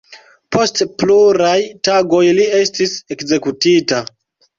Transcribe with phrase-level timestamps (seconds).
[0.55, 1.57] Post pluraj
[1.87, 4.01] tagoj li estis ekzekutita.